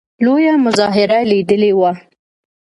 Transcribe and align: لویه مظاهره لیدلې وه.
لویه 0.25 0.53
مظاهره 0.65 1.19
لیدلې 1.31 1.71
وه. 1.79 1.91